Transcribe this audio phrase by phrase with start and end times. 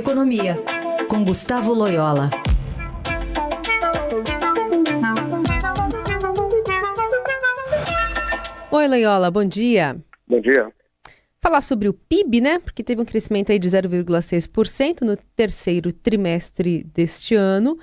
[0.00, 0.56] Economia,
[1.10, 2.30] com Gustavo Loyola.
[8.70, 10.02] Oi, Loyola, bom dia.
[10.26, 10.72] Bom dia.
[11.42, 12.58] Falar sobre o PIB, né?
[12.60, 17.78] Porque teve um crescimento aí de 0,6% no terceiro trimestre deste ano.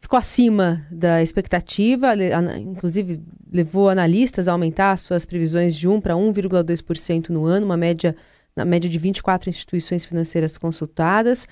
[0.00, 2.16] Ficou acima da expectativa,
[2.58, 8.16] inclusive levou analistas a aumentar suas previsões de 1 para 1,2% no ano, uma média
[8.56, 11.46] na média de 24 instituições financeiras consultadas.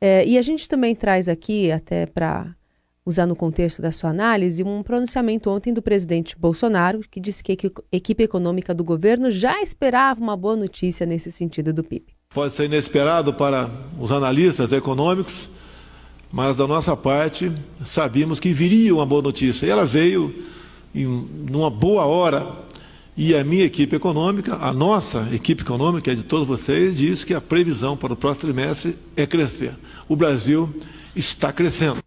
[0.00, 2.54] É, e a gente também traz aqui, até para
[3.04, 7.52] usar no contexto da sua análise, um pronunciamento ontem do presidente Bolsonaro, que disse que
[7.52, 12.06] a equipe econômica do governo já esperava uma boa notícia nesse sentido do PIB.
[12.32, 15.50] Pode ser inesperado para os analistas econômicos,
[16.30, 17.50] mas da nossa parte
[17.84, 19.66] sabíamos que viria uma boa notícia.
[19.66, 20.32] E ela veio
[20.94, 22.46] em uma boa hora
[23.22, 27.34] e a minha equipe econômica, a nossa equipe econômica, é de todos vocês, diz que
[27.34, 29.74] a previsão para o próximo trimestre é crescer.
[30.08, 30.70] O Brasil
[31.14, 31.98] está crescendo.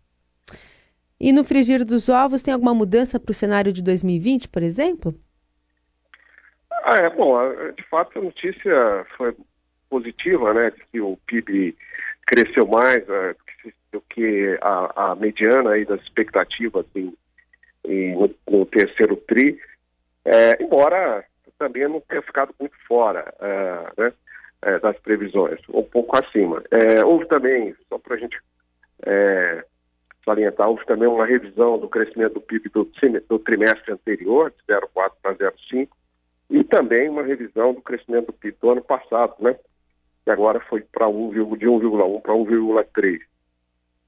[1.20, 5.14] E no frigir dos ovos, tem alguma mudança para o cenário de 2020, por exemplo?
[6.84, 7.38] Ah, é, bom,
[7.78, 9.36] de fato a notícia foi
[9.92, 11.78] positiva, né, que o PIB
[12.26, 13.36] cresceu mais é,
[13.92, 17.14] do que a, a mediana aí das expectativas em,
[17.86, 19.60] em no, no terceiro TRI.
[20.26, 21.26] É, embora
[21.58, 24.14] também não tenha ficado muito fora é, né,
[24.62, 26.64] é, das previsões, um pouco acima.
[26.72, 28.38] É, houve também, só para a gente
[29.06, 29.66] é,
[30.26, 32.90] salientar, houve também uma revisão do crescimento do PIB do,
[33.30, 35.90] do trimestre anterior, de 0,4 para 0,5,
[36.50, 39.56] e também uma revisão do crescimento do PIB do ano passado, né,
[40.24, 43.20] que agora foi para 1, de 1,1 para 1,3.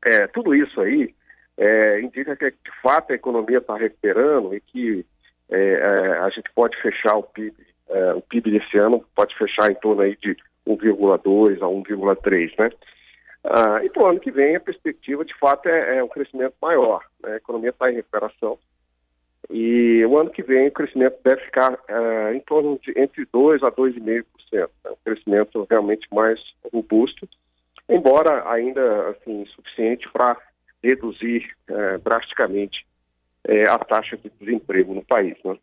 [0.05, 1.13] É, tudo isso aí
[1.58, 5.05] é, indica que, de fato, a economia está recuperando e que
[5.50, 7.56] é, é, a gente pode fechar o PIB,
[7.90, 10.36] é, o PIB desse ano pode fechar em torno aí de
[10.68, 12.70] 1,2 a 1,3, né?
[13.44, 16.56] Ah, e para o ano que vem a perspectiva de fato é, é um crescimento
[16.60, 17.04] maior.
[17.22, 17.34] Né?
[17.34, 18.58] A economia está em recuperação
[19.52, 23.61] e o ano que vem o crescimento deve ficar é, em torno de entre 2
[23.61, 24.23] a 2,5%.
[24.52, 24.67] Né?
[24.88, 26.39] Um crescimento realmente mais
[26.73, 27.30] robusto,
[27.88, 29.45] embora ainda assim
[30.11, 30.38] para
[30.84, 32.86] reduzir é, drasticamente
[33.48, 35.36] é, a taxa de desemprego no país.
[35.44, 35.56] Né?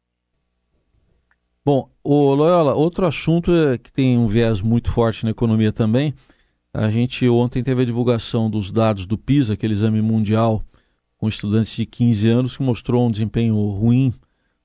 [1.65, 6.15] Bom, o Loyola, outro assunto é que tem um viés muito forte na economia também.
[6.73, 10.63] A gente ontem teve a divulgação dos dados do PISA, aquele exame mundial
[11.19, 14.13] com estudantes de 15 anos, que mostrou um desempenho ruim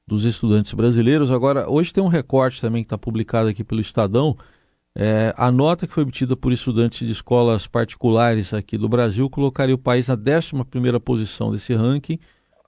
[0.07, 1.29] dos estudantes brasileiros.
[1.29, 4.37] Agora, hoje tem um recorte também que está publicado aqui pelo Estadão.
[4.95, 9.75] É, a nota que foi obtida por estudantes de escolas particulares aqui do Brasil colocaria
[9.75, 12.17] o país na 11 primeira posição desse ranking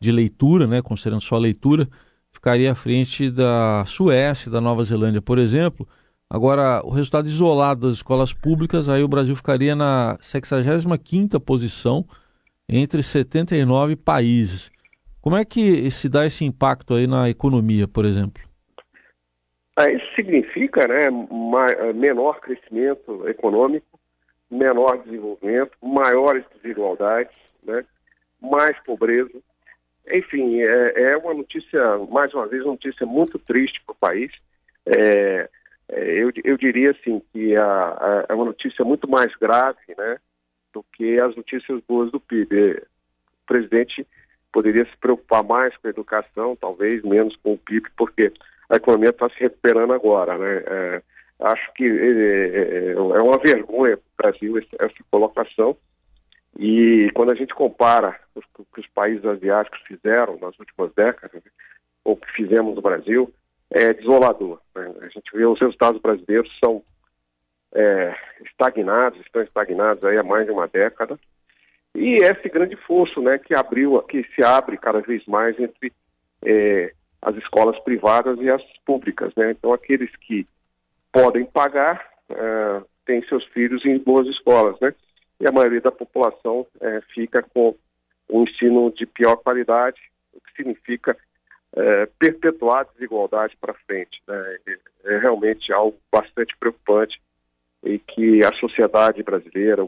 [0.02, 1.88] de leitura, né, considerando só a leitura,
[2.32, 5.88] ficaria à frente da Suécia, da Nova Zelândia, por exemplo.
[6.30, 12.06] Agora, o resultado isolado das escolas públicas, aí o Brasil ficaria na 65ª posição
[12.68, 14.72] entre 79 países.
[15.22, 18.42] Como é que se dá esse impacto aí na economia, por exemplo?
[19.76, 21.10] Ah, isso significa né,
[21.94, 24.00] menor crescimento econômico,
[24.50, 27.84] menor desenvolvimento, maiores desigualdades, né,
[28.42, 29.32] mais pobreza,
[30.12, 34.32] enfim, é, é, uma notícia, mais uma vez, uma notícia muito triste para o país.
[34.86, 35.50] É,
[35.90, 40.18] é, eu, eu diria assim que a, a, é uma notícia muito mais grave né,
[40.74, 42.78] do que as notícias boas do PIB.
[42.78, 44.06] O presidente
[44.52, 48.32] poderia se preocupar mais com a educação, talvez menos com o PIB, porque
[48.70, 50.38] a economia está se recuperando agora.
[50.38, 50.64] Né?
[50.68, 51.02] É,
[51.40, 55.76] acho que é, é, é uma vergonha para o Brasil essa colocação.
[56.58, 61.42] E quando a gente compara o que os países asiáticos fizeram nas últimas décadas,
[62.04, 63.34] ou que fizemos no Brasil,
[63.70, 64.60] é desolador.
[64.76, 64.92] Né?
[65.02, 66.84] A gente vê os resultados brasileiros são
[67.74, 68.16] é,
[68.46, 71.20] estagnados, estão estagnados aí há mais de uma década.
[71.94, 75.92] E esse grande fosso né, que abriu, que se abre cada vez mais entre
[76.44, 79.34] é, as escolas privadas e as públicas.
[79.36, 79.52] Né?
[79.52, 80.48] Então aqueles que
[81.12, 84.94] podem pagar é, têm seus filhos em boas escolas, né?
[85.40, 87.76] E a maioria da população é, fica com
[88.30, 90.00] um ensino de pior qualidade,
[90.34, 91.18] o que significa
[91.74, 94.22] é, perpetuar a desigualdade para frente.
[94.28, 94.58] Né?
[95.06, 97.22] É realmente algo bastante preocupante
[97.84, 99.88] e que a sociedade brasileira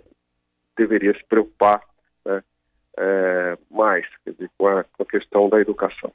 [0.77, 1.81] deveria se preocupar
[2.25, 2.41] né,
[2.97, 6.11] é, mais dizer, com, a, com a questão da educação.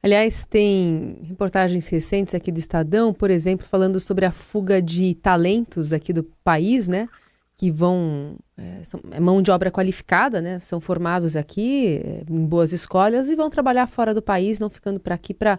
[0.00, 5.92] Aliás, tem reportagens recentes aqui do Estadão, por exemplo, falando sobre a fuga de talentos
[5.92, 7.08] aqui do país, né?
[7.58, 10.60] Que vão é, são, é mão de obra qualificada, né?
[10.60, 15.00] São formados aqui é, em boas escolas e vão trabalhar fora do país, não ficando
[15.00, 15.58] para aqui para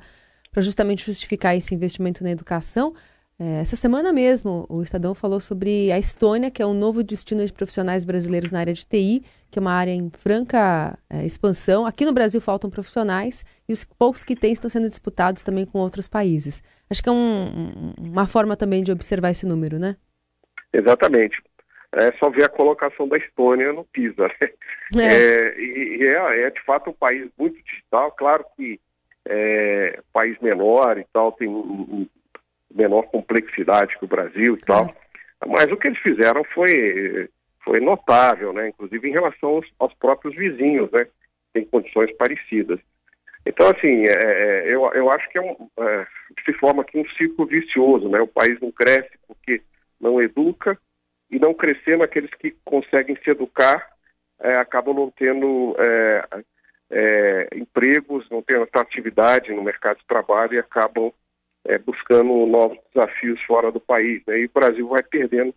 [0.57, 2.95] justamente justificar esse investimento na educação.
[3.37, 7.45] É, essa semana mesmo, o Estadão falou sobre a Estônia, que é um novo destino
[7.45, 9.21] de profissionais brasileiros na área de TI,
[9.51, 11.85] que é uma área em franca é, expansão.
[11.85, 15.79] Aqui no Brasil faltam profissionais e os poucos que têm estão sendo disputados também com
[15.79, 16.63] outros países.
[16.89, 19.97] Acho que é um, uma forma também de observar esse número, né?
[20.71, 21.41] Exatamente.
[21.91, 24.27] É só ver a colocação da Estônia no PISA.
[24.95, 25.03] Né?
[25.03, 25.05] É.
[25.05, 28.11] É, e, é, é, de fato um país muito digital.
[28.11, 28.79] Claro que
[29.27, 32.07] é país menor e tal, tem um,
[32.73, 34.85] menor complexidade que o Brasil e tal.
[35.41, 35.47] É.
[35.47, 37.29] Mas o que eles fizeram foi,
[37.63, 38.69] foi notável, né?
[38.69, 41.07] Inclusive em relação aos, aos próprios vizinhos, né?
[41.53, 42.79] Tem condições parecidas.
[43.45, 46.07] Então, assim, é, é, eu, eu acho que é um, é,
[46.45, 48.19] se forma aqui um ciclo vicioso, né?
[48.21, 49.61] O país não cresce porque
[49.99, 50.77] não educa
[51.29, 53.89] e não crescendo aqueles que conseguem se educar
[54.39, 56.43] é, acabam não tendo é,
[56.89, 61.11] é, empregos, não tendo atividade no mercado de trabalho e acabam
[61.65, 64.21] é, buscando novos desafios fora do país.
[64.25, 64.39] Né?
[64.39, 65.53] E o Brasil vai perdendo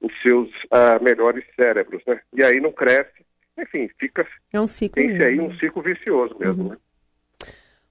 [0.00, 2.02] os seus uh, melhores cérebros.
[2.06, 2.20] Né?
[2.32, 3.24] E aí não cresce,
[3.56, 4.26] enfim, fica.
[4.52, 4.94] É um ciclo.
[4.94, 6.64] Tem aí um ciclo vicioso mesmo.
[6.64, 6.68] Uhum.
[6.70, 6.76] Né?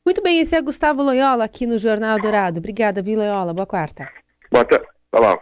[0.03, 2.57] Muito bem, esse é Gustavo Loyola aqui no Jornal Dourado.
[2.57, 3.53] Obrigada, viu, Loyola?
[3.53, 4.11] Boa quarta.
[4.51, 4.87] Boa tarde.
[5.11, 5.39] Tá lá.